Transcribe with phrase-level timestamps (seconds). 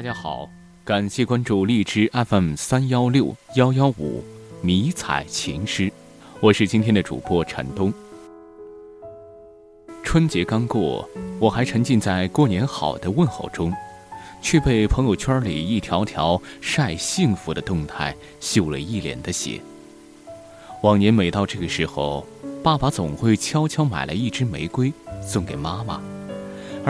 [0.00, 0.48] 大家好，
[0.82, 4.24] 感谢关注荔枝 FM 三幺六幺幺五
[4.62, 5.92] 迷彩情诗，
[6.40, 7.92] 我是今天的主播陈东。
[10.02, 11.06] 春节刚过，
[11.38, 13.70] 我还沉浸在过年好的问候中，
[14.40, 19.60] 却被朋友圈里一条条晒幸福的动态秀了一脸的血。
[20.82, 22.26] 往年每到这个时候，
[22.64, 24.90] 爸爸总会悄悄买来一支玫瑰
[25.22, 26.00] 送给妈妈。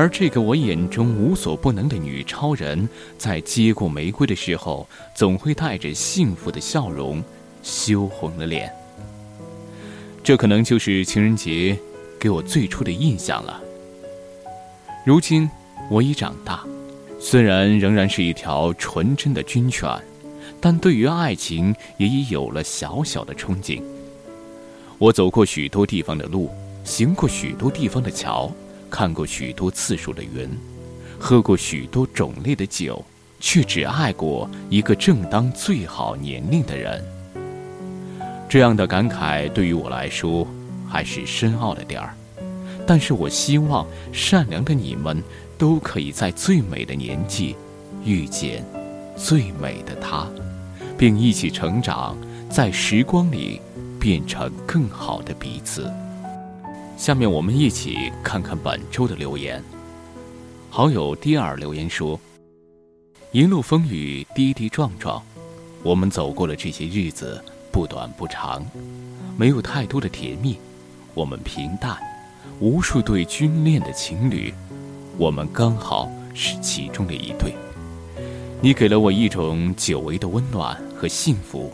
[0.01, 7.23] 而这个我眼中无所不能的女超人，在接过玫瑰的时候，总会带着幸福的笑容，
[7.63, 8.73] 羞红了脸。
[10.25, 11.79] 这可能就是情人节
[12.19, 13.61] 给我最初的印象了。
[15.05, 15.47] 如今
[15.91, 16.65] 我已长大，
[17.21, 19.87] 虽然仍然是一条纯真的军犬，
[20.63, 23.83] 但对于爱情也已有了小小的憧憬。
[24.97, 26.49] 我走过许多地方的路，
[26.85, 28.51] 行过许多地方的桥。
[28.91, 30.51] 看过许多次数的云，
[31.19, 33.03] 喝过许多种类的酒，
[33.39, 37.03] 却只爱过一个正当最好年龄的人。
[38.49, 40.47] 这样的感慨对于我来说
[40.89, 42.15] 还是深奥了点儿，
[42.85, 45.23] 但是我希望善良的你们
[45.57, 47.55] 都可以在最美的年纪
[48.05, 48.65] 遇见
[49.17, 50.27] 最美的他，
[50.99, 52.17] 并一起成长，
[52.51, 53.61] 在时光里
[54.01, 55.89] 变成更好的彼此。
[57.01, 59.65] 下面我们一起看看本周的留言。
[60.69, 62.21] 好友第二留言说
[63.33, 65.23] ：“一路风雨跌跌撞撞，
[65.83, 67.43] 我们走过了这些日子，
[67.73, 68.63] 不短不长，
[69.35, 70.59] 没有太多的甜蜜，
[71.15, 71.97] 我们平淡，
[72.59, 74.53] 无数对军恋的情侣，
[75.17, 77.55] 我们刚好是其中的一对。
[78.61, 81.73] 你给了我一种久违的温暖和幸福，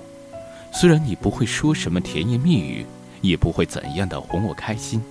[0.72, 2.86] 虽然你不会说什么甜言蜜语。”
[3.20, 5.02] 也不会怎样的哄我开心，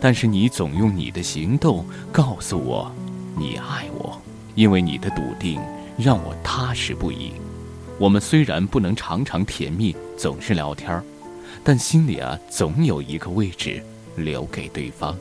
[0.00, 2.90] 但是你总用你的行动告诉我，
[3.36, 4.20] 你爱我，
[4.54, 5.60] 因为你的笃定
[5.98, 7.32] 让我踏实不已。
[7.98, 11.04] 我们虽然不能常常甜蜜，总是聊天儿，
[11.62, 13.82] 但心里啊总有一个位置
[14.16, 15.16] 留给对方，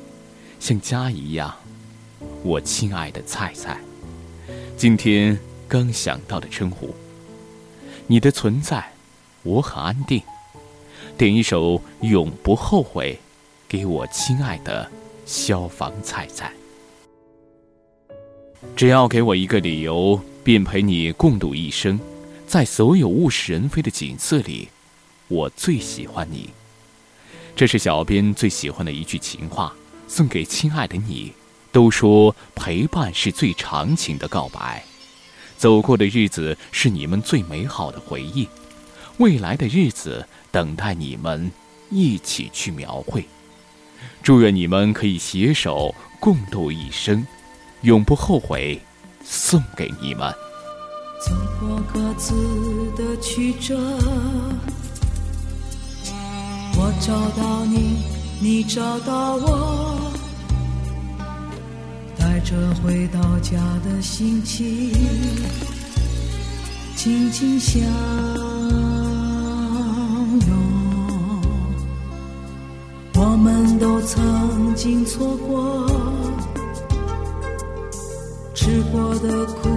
[0.60, 1.54] 像家一样。
[2.44, 3.80] 我亲爱的菜菜，
[4.78, 5.38] 今天
[5.68, 6.96] 刚想到的称呼，
[8.08, 8.94] 你的存在，
[9.44, 10.22] 我很安定。
[11.22, 13.16] 点一首《永不后悔》，
[13.70, 14.90] 给我亲爱的
[15.28, 16.52] 消防菜菜。
[18.76, 22.00] 只要给我一个理由，便陪你共度一生。
[22.48, 24.68] 在所有物是人非的景色里，
[25.28, 26.50] 我最喜欢你。
[27.56, 29.72] 这是小编最喜欢的一句情话，
[30.08, 31.32] 送给亲爱的你。
[31.72, 34.84] 都说陪伴是最长情的告白，
[35.56, 38.48] 走过的日子是你们最美好的回忆。
[39.18, 41.52] 未来的日子等待你们
[41.90, 43.26] 一起去描绘。
[44.22, 47.26] 祝愿你们可以携手共度一生，
[47.82, 48.80] 永不后悔。
[49.24, 50.34] 送给你们。
[51.24, 52.34] 走过各自
[52.98, 53.78] 的曲折，
[56.76, 58.04] 我找到你，
[58.40, 60.12] 你找到我，
[62.18, 64.92] 带着回到家的心情，
[66.96, 69.01] 静静想。
[73.24, 75.86] 我们都曾经错过，
[78.56, 79.70] 吃过的苦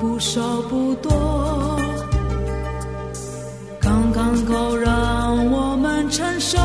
[0.00, 1.78] 不少不多，
[3.78, 6.56] 刚刚够让我们承受。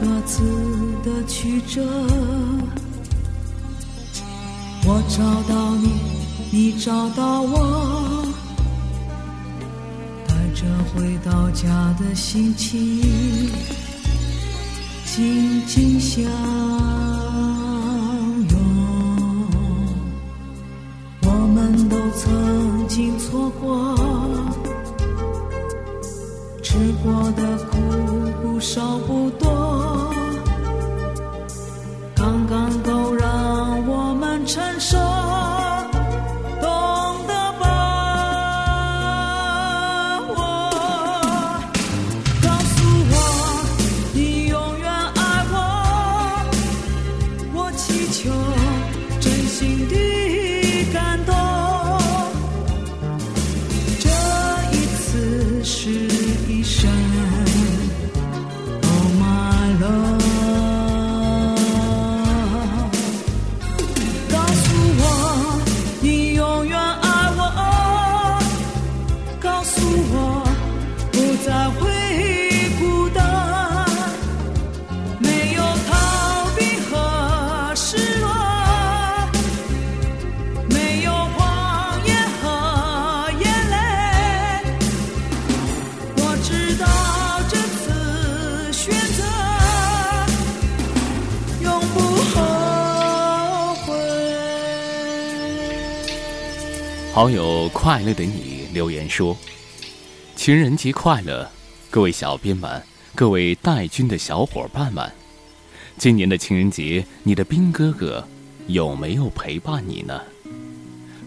[0.00, 0.42] 各自
[1.04, 1.82] 的曲折。
[4.86, 5.90] 我找到你，
[6.50, 8.24] 你找到我，
[10.26, 10.64] 带着
[10.94, 13.02] 回到家的心情，
[15.04, 16.24] 紧紧相
[18.48, 18.58] 拥。
[21.22, 23.94] 我们都曾经错过，
[26.70, 27.80] 吃过的苦
[28.40, 30.08] 不少不多，
[32.14, 34.96] 刚刚够让我们承受，
[97.82, 99.34] 快乐的你留言说
[100.36, 101.50] ：“情人节快乐，
[101.90, 102.70] 各位小编们，
[103.14, 105.10] 各位带军的小伙伴们，
[105.96, 108.22] 今年的情人节，你的兵哥哥
[108.66, 110.20] 有没有陪伴你呢？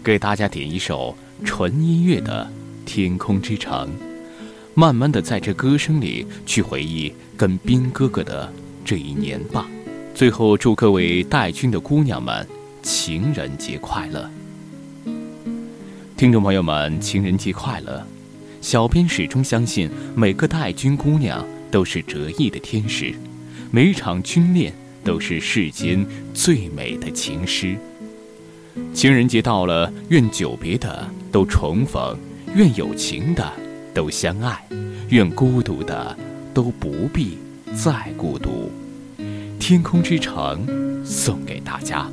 [0.04, 2.48] 给大家点一首纯音乐的
[2.88, 3.88] 《天空之城》，
[4.74, 8.48] 慢慢的在这歌声里去回忆跟兵哥哥的
[8.84, 9.68] 这一年吧。
[10.14, 12.46] 最后，祝各位带军的姑娘们
[12.80, 14.30] 情人节快乐！”
[16.16, 18.06] 听众朋友们，情人节快乐！
[18.60, 23.12] 小编始终相信，每个带军姑娘都是折翼的天使，
[23.72, 24.72] 每一场军恋
[25.02, 27.76] 都是世间最美的情诗。
[28.94, 32.16] 情人节到了，愿久别的都重逢，
[32.54, 33.52] 愿有情的
[33.92, 34.64] 都相爱，
[35.08, 36.16] 愿孤独的
[36.54, 37.38] 都不必
[37.74, 38.70] 再孤独。
[39.58, 42.08] 天空之城送给大家。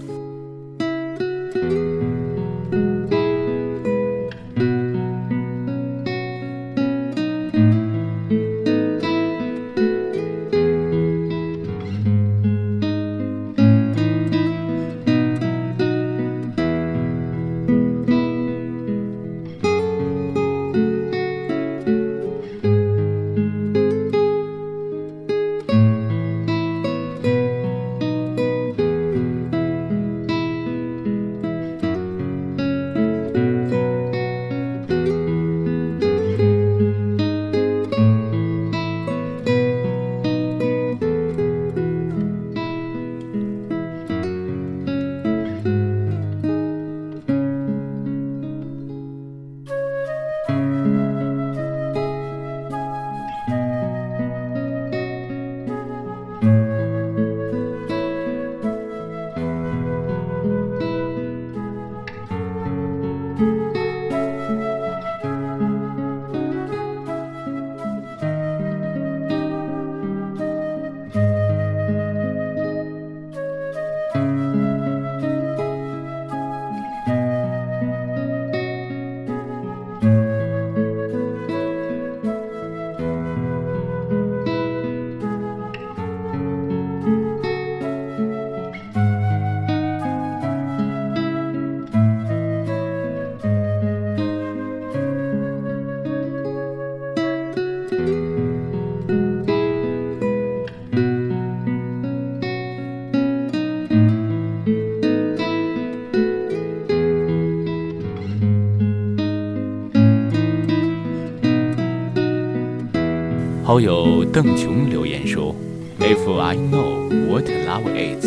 [113.71, 115.55] 好友邓琼留言说
[115.97, 118.25] ：“If I know what love is,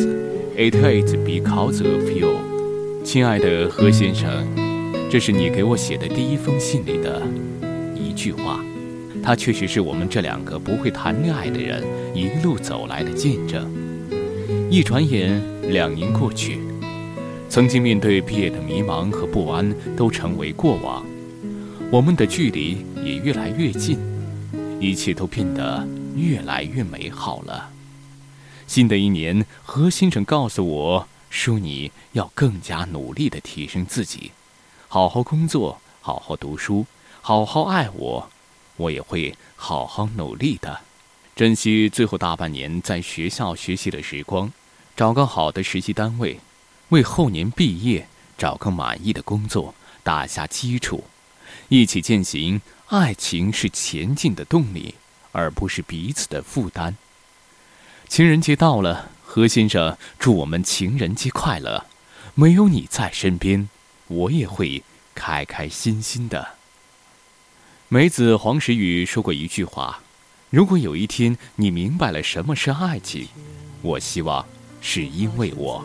[0.56, 2.38] it is because of you。”
[3.04, 4.30] 亲爱的何先生，
[5.10, 7.20] 这是你给我写的第一封信里的
[7.94, 8.64] 一句话，
[9.22, 11.84] 它确实是我们这两个不会谈恋爱的人
[12.14, 13.70] 一路走来的见证。
[14.70, 16.58] 一转眼，两年过去，
[17.50, 21.04] 曾经面对毕业的迷茫和不安都成为过往，
[21.90, 23.98] 我们的距离也越来越近。
[24.84, 27.70] 一切都变得越来越美好了。
[28.66, 34.32] 新的一年，何先生告诉我说：“你要更加努力地提升自己，
[34.86, 36.84] 好好工作，好好读书，
[37.22, 38.28] 好好爱我，
[38.76, 40.80] 我也会好好努力的，
[41.34, 44.52] 珍惜最后大半年在学校学习的时光，
[44.94, 46.38] 找个好的实习单位，
[46.90, 51.04] 为后年毕业找个满意的工作打下基础，
[51.70, 52.60] 一起践行。
[52.88, 54.94] 爱情是前进的动力，
[55.32, 56.96] 而不是彼此的负担。”
[58.08, 61.86] 情人节到了，何先生祝我们情人节快乐。
[62.34, 63.68] 没有你在身边，
[64.08, 64.82] 我也会
[65.14, 66.56] 开开心心的。
[67.88, 70.00] 梅子黄时雨说过一句话
[70.50, 73.28] ：“如果有一天你明白了什么是爱情，
[73.82, 74.44] 我希望
[74.80, 75.84] 是因为我。”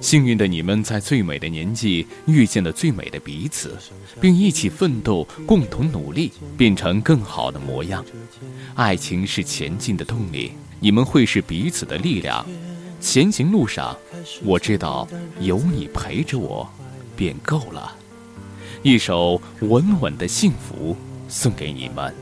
[0.00, 3.76] 幸运的你们在最美的年纪遇见了最美的彼此，
[4.20, 8.04] 并一起奋斗，共同努力，变成更好的模样。
[8.74, 10.52] 爱情是前进的动力。
[10.82, 12.46] 你们会是彼此的力量，
[13.00, 13.94] 前行路上，
[14.42, 15.06] 我知道
[15.38, 16.66] 有你陪着我，
[17.14, 17.94] 便够了。
[18.82, 20.96] 一首稳稳的幸福
[21.28, 22.14] 送给你们，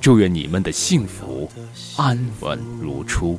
[0.00, 1.50] 祝愿你们的幸福
[1.98, 3.38] 安稳如初。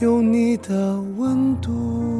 [0.00, 2.19] 有你的温度。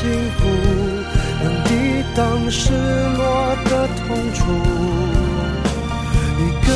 [0.00, 0.48] 幸福
[1.42, 1.70] 能抵
[2.14, 4.00] 挡失落的痛
[4.32, 4.40] 楚，
[6.38, 6.68] 一个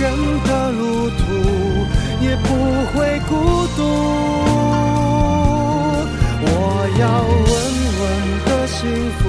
[0.00, 0.04] 人
[0.42, 1.22] 的路途
[2.20, 2.48] 也不
[2.86, 3.30] 会孤
[3.76, 3.78] 独。
[6.44, 6.50] 我
[6.98, 7.02] 要
[7.46, 7.50] 稳
[8.00, 8.02] 稳
[8.46, 8.80] 的幸
[9.20, 9.22] 福，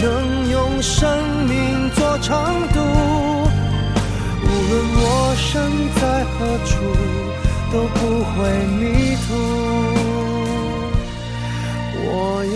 [0.00, 0.02] 能
[0.50, 0.96] 用生
[1.46, 1.52] 命
[1.94, 2.32] 做长
[2.72, 2.80] 度，
[4.40, 5.04] 无论我
[5.36, 5.52] 身
[6.00, 6.72] 在何处，
[7.70, 8.40] 都不会
[8.78, 8.80] 迷
[9.28, 9.91] 途。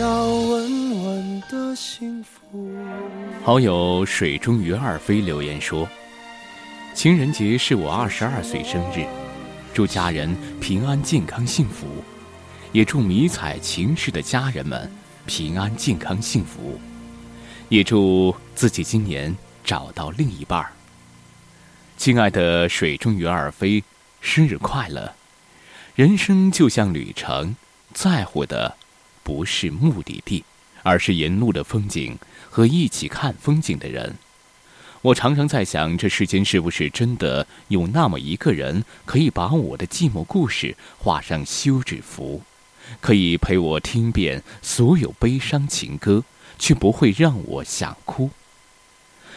[0.06, 2.40] 要稳稳的幸福。
[3.42, 5.88] 好友水中鱼二飞留言说
[6.94, 9.04] ：“情人节是我二十二岁生日，
[9.74, 11.88] 祝家人平安健康幸福，
[12.70, 14.88] 也祝迷彩情事的家人们
[15.26, 16.78] 平安健康幸福，
[17.68, 20.70] 也祝自己今年找到另一半儿。
[21.96, 23.82] 亲爱的水中鱼二飞，
[24.20, 25.12] 生日快乐！
[25.96, 27.56] 人生就像旅程，
[27.92, 28.76] 在乎的。”
[29.26, 30.44] 不是目的地，
[30.84, 32.16] 而是沿路的风景
[32.48, 34.14] 和一起看风景的人。
[35.02, 42.42] 我常常在想，这世间是不是真的有那么一个人，可以把我的寂寞故事画上休止符，
[43.00, 46.22] 可以陪我听遍所有悲伤情歌，
[46.56, 48.30] 却不会让我想哭；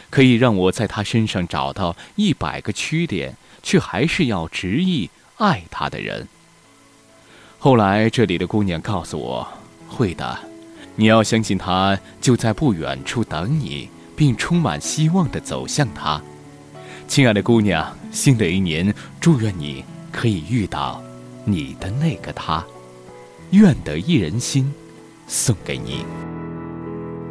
[0.08, 6.28] 可以让我在他身上找到一百个缺点，却还是要执意爱他的人。
[7.58, 9.59] 后来，这里的姑娘告诉我。
[9.90, 10.38] 会的，
[10.94, 16.22] 你要相信他就在不远处等你，并充满希望地走向他。
[17.08, 21.02] 亲爱的姑娘，新的一年，祝愿你可以遇到
[21.44, 22.64] 你的那个他。
[23.50, 24.72] 愿得一人心，
[25.26, 26.04] 送给你。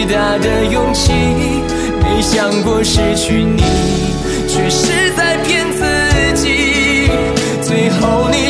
[0.00, 1.12] 最大的勇气。
[2.00, 3.62] 没想过失去你，
[4.48, 5.84] 却是在骗自
[6.40, 7.10] 己。
[7.60, 8.48] 最后你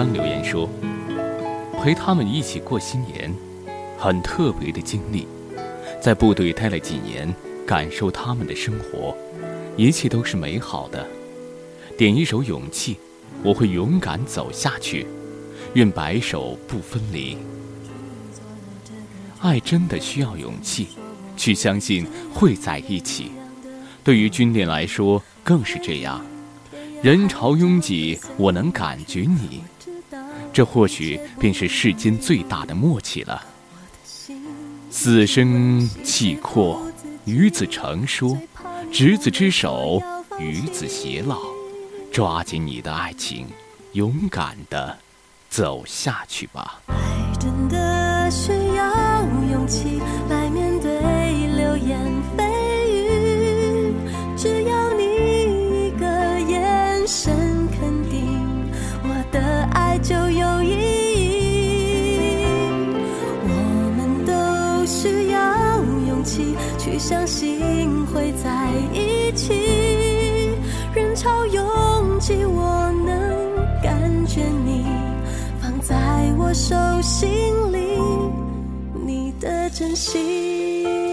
[0.00, 0.66] 当留言说
[1.76, 3.30] ：“陪他们一起过新年，
[3.98, 5.28] 很特别的经历。
[6.00, 7.30] 在部队待了几年，
[7.66, 9.14] 感受他们的生活，
[9.76, 11.06] 一切都是美好的。
[11.98, 12.94] 点一首《勇气》，
[13.42, 15.06] 我会勇敢走下去。”
[15.74, 17.36] 愿白首不分离。
[19.40, 20.88] 爱真的需要勇气，
[21.36, 23.32] 去相信会在一起。
[24.02, 26.24] 对于军恋来说更是这样。
[27.02, 29.64] 人潮拥挤，我能感觉你，
[30.52, 33.42] 这或许便是世间最大的默契了。
[34.90, 36.82] 死生契阔，
[37.24, 38.36] 与子成说，
[38.92, 40.02] 执子之手，
[40.38, 41.38] 与子偕老。
[42.12, 43.46] 抓紧你的爱情，
[43.92, 44.98] 勇敢的。
[45.48, 46.80] 走下去吧。
[46.86, 50.39] 爱真的需要勇气来
[67.00, 69.54] 相信会在一起。
[70.94, 74.84] 人潮拥挤，我能感觉你
[75.62, 75.96] 放在
[76.36, 77.98] 我手心里，
[79.02, 81.09] 你的真心。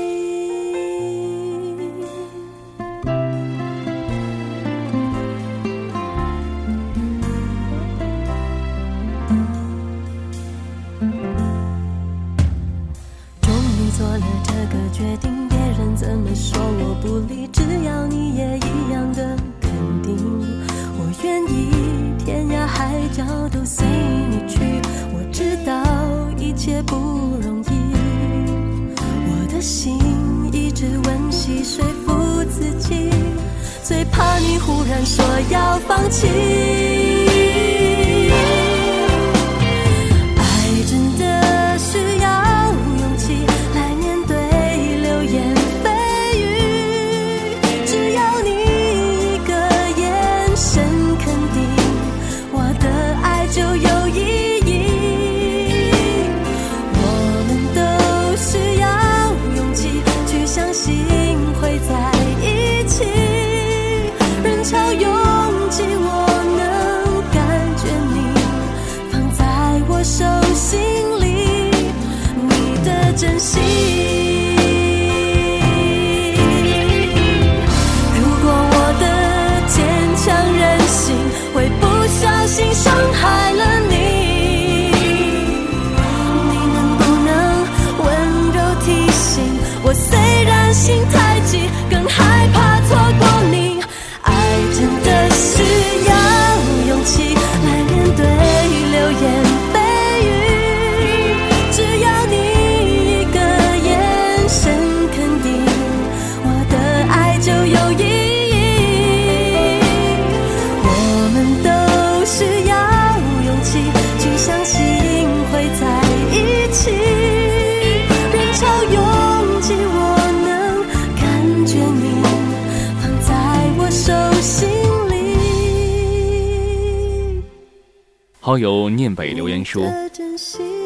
[128.47, 129.83] 好友念北留言说：“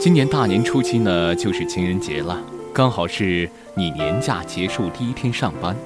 [0.02, 2.36] 今年大年初七呢，就是情人节了，
[2.74, 5.78] 刚好是你年假结束第一天上班。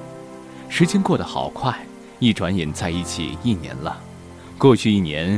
[0.69, 1.77] 时间过得好快，
[2.19, 4.01] 一转眼在一起一年了。
[4.57, 5.37] 过去一年，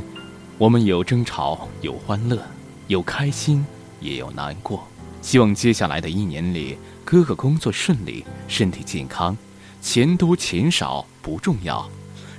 [0.60, 2.40] 我们有争吵，有欢乐，
[2.86, 3.66] 有开心，
[4.00, 4.88] 也有难过。
[5.24, 9.36] 希望接下来的一年里，哥哥工作顺利，身体健康，
[9.82, 11.90] 钱多钱少不重要，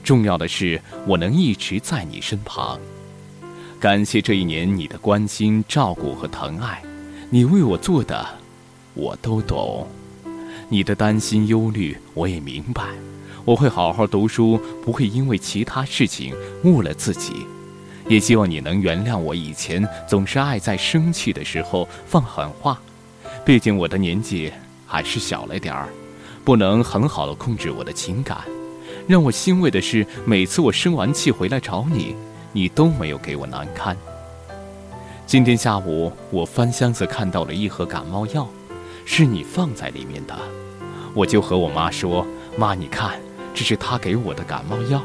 [0.05, 2.79] 重要的是我能一直在你身旁。”
[3.81, 6.83] 感谢这一年你的关心、照顾和疼爱，
[7.31, 8.27] 你为我做的，
[8.95, 9.87] 我都懂。
[10.69, 12.83] 你的担心、忧虑，我也明白。
[13.45, 17.47] 我会好好读书，不会因为其他事情误了自己。
[18.09, 22.81] 也希望你能原谅我以前总是爱在生气的时候放狠话。
[23.45, 24.53] 毕竟我的年纪
[24.87, 25.89] 还是小了点儿，
[26.45, 28.39] 不能很好的控制我的情感。
[29.07, 32.17] 让我欣慰的是，每次我生完气回来找你。
[32.53, 33.97] 你都没有给我难堪。
[35.27, 38.49] 今天下午我翻箱子看到了一盒感冒药，
[39.05, 40.35] 是你放在里面的，
[41.15, 43.21] 我就和我妈说：“妈，你看，
[43.53, 45.03] 这是他给我的感冒药。”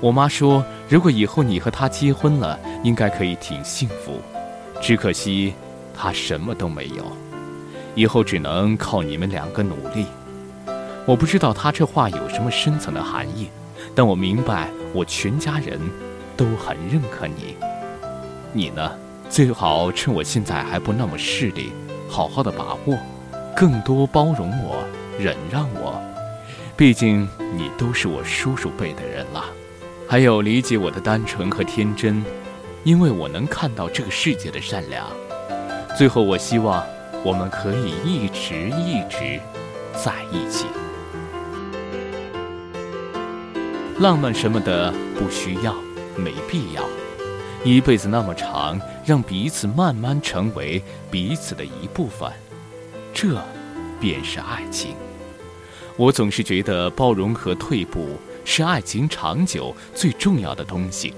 [0.00, 4.20] 我妈说：“如果以后你和他结婚了，应该可以挺幸福。
[4.80, 5.54] 只可惜
[5.92, 7.04] 他什么都没有，
[7.94, 10.06] 以后只能靠你们两个努力。”
[11.06, 13.48] 我不知道他这话有什么深层的含义，
[13.94, 15.80] 但我明白，我全家人。
[16.36, 17.56] 都很认可你，
[18.52, 18.90] 你呢？
[19.30, 21.72] 最好趁我现在还不那么势利，
[22.08, 22.96] 好好的把握，
[23.56, 24.84] 更多包容我，
[25.18, 26.00] 忍让我。
[26.76, 29.44] 毕竟你都是我叔叔辈的人了，
[30.08, 32.22] 还有理解我的单纯和天真，
[32.84, 35.06] 因为我能看到这个世界的善良。
[35.96, 36.84] 最后，我希望
[37.24, 39.40] 我们可以一直一直
[39.94, 40.66] 在一起。
[43.98, 45.74] 浪漫什么的不需要。
[46.16, 46.84] 没必要，
[47.64, 52.30] 一辈子那么长，让彼此慢慢成为彼此的一部分，
[53.12, 53.40] 这
[54.00, 54.94] 便是爱情。
[55.96, 61.14] 我总是觉得包容和退步是爱情长久最重要的东西。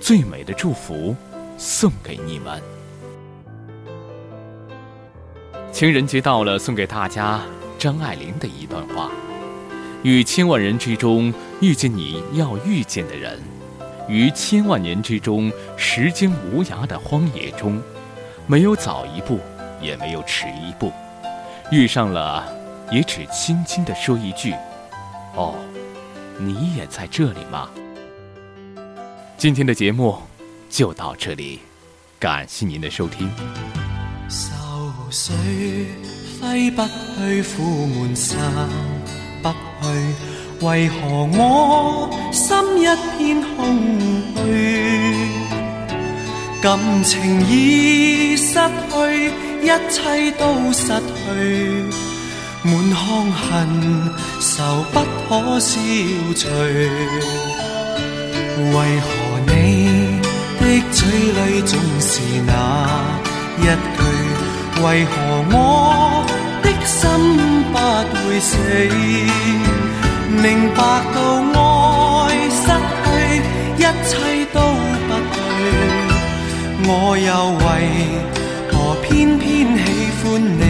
[0.00, 1.16] 最美的祝福，
[1.58, 2.62] 送给你们。
[5.72, 7.40] 情人节到了，送给大家
[7.78, 9.10] 张爱玲的一段话：
[10.02, 13.55] 与千万人之中遇见你要遇见的人。
[14.08, 17.82] 于千万年之中，时间无涯的荒野中，
[18.46, 19.40] 没有早一步，
[19.80, 20.92] 也没有迟一步，
[21.70, 22.46] 遇上了
[22.90, 24.54] 也只轻轻地说一句
[25.34, 25.54] ：“哦，
[26.38, 27.68] 你也在这里吗？”
[29.36, 30.16] 今天的节目
[30.70, 31.60] 就到这里，
[32.18, 33.30] 感谢您的收听。
[34.28, 35.34] 愁水
[36.40, 36.82] 挥不
[37.18, 38.38] 去，苦闷散
[39.42, 39.56] 不去，
[40.60, 42.84] 为何我心一
[43.16, 43.56] 片空
[44.36, 44.38] 虚？
[46.62, 49.30] 感情已失去，
[49.62, 51.24] 一切都失去，
[52.62, 53.46] 满腔恨
[54.40, 54.94] 愁不
[55.28, 55.78] 可消
[56.34, 56.48] 除。
[58.58, 59.06] 为何
[59.46, 59.52] 你
[60.58, 62.10] 的嘴里总是
[62.46, 62.50] 那
[63.58, 63.98] 一句？
[64.82, 65.12] 为何
[65.52, 65.54] 我
[66.62, 66.98] 的心
[67.72, 67.74] 不
[68.26, 68.52] 会死？
[70.42, 70.78] 明白
[71.14, 71.16] 到
[71.54, 71.60] 爱
[72.50, 72.66] 失
[73.04, 73.06] 去，
[73.78, 74.10] 一切
[74.52, 74.56] 都
[75.08, 75.38] 不对。
[76.88, 77.28] 我又
[77.64, 77.66] 为
[78.70, 79.04] 何偏
[79.38, 79.44] 偏
[79.76, 79.80] 喜
[80.22, 80.24] 欢
[80.60, 80.62] 你？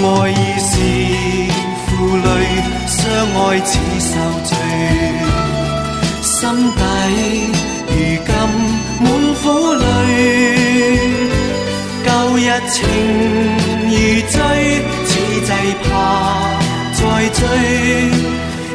[0.00, 0.70] 爱已是
[1.86, 2.26] 负累，
[2.86, 2.96] 相
[3.34, 4.10] 愛似受
[4.44, 4.50] 罪。
[6.22, 6.36] 心
[6.76, 6.80] 底
[7.88, 7.92] 如
[8.26, 8.30] 今
[9.00, 9.06] 滿
[9.42, 9.82] 苦淚，
[12.06, 12.06] 舊
[12.38, 12.76] 日情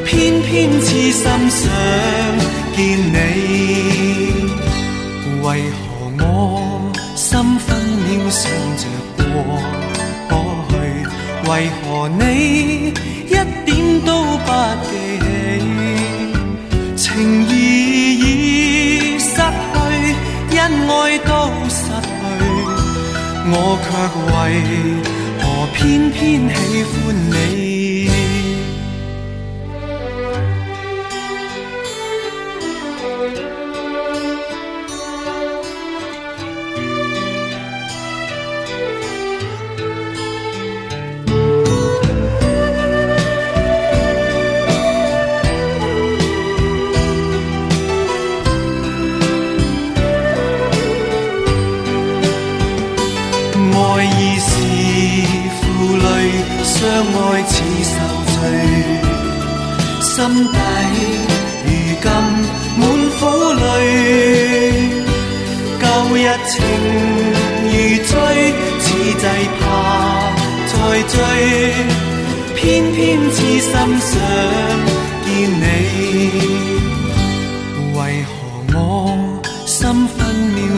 [0.05, 1.61] 偏偏痴心想
[2.75, 3.15] 见你。
[5.41, 5.81] 為何
[6.19, 6.25] 我
[7.15, 7.75] 心分
[8.07, 8.41] 秒想
[8.77, 8.83] 着
[9.17, 10.31] 過
[10.69, 10.71] 去？
[11.49, 12.21] 為何你
[13.27, 13.69] 一點
[14.05, 14.49] 都不
[14.85, 15.25] 記起？
[16.95, 17.03] 情
[17.49, 17.51] 意
[18.19, 19.75] 已失去，
[20.57, 21.31] 恩愛都
[21.69, 22.15] 失去，
[23.51, 23.87] 我卻
[24.31, 24.33] 為
[25.41, 26.17] 何偏偏
[26.49, 26.93] 喜歡
[27.29, 27.92] 你？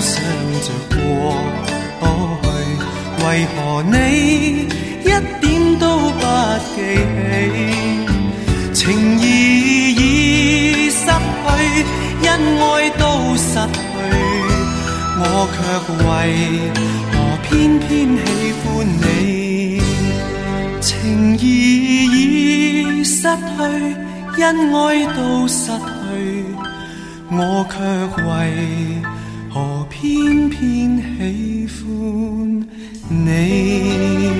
[0.05, 0.21] 想
[0.61, 0.97] 着過
[2.41, 2.45] 去？
[3.25, 3.57] 為何
[3.91, 3.95] 你
[5.03, 5.09] 一
[5.41, 5.43] 點
[5.79, 6.21] 都不
[6.75, 8.71] 記起？
[8.71, 8.83] 情
[9.19, 9.23] 意
[9.95, 10.01] 已
[10.91, 11.09] 失去，
[12.27, 12.29] 恩
[12.61, 12.63] 愛
[12.99, 13.03] 都
[13.35, 13.95] 失去，
[15.17, 15.23] 我
[15.55, 15.57] 卻
[16.05, 16.07] 為
[17.11, 17.13] 何
[17.43, 17.89] 偏偏
[18.21, 18.23] 喜
[18.61, 18.63] 歡
[19.01, 19.03] 你？
[20.81, 21.43] 情意
[22.13, 23.59] 已失去，
[24.43, 24.79] 恩愛
[25.15, 26.45] 都失去，
[27.31, 27.73] 我卻
[28.23, 28.29] 為
[29.01, 29.04] 何
[30.05, 32.67] 偏偏喜欢
[33.09, 34.34] 你？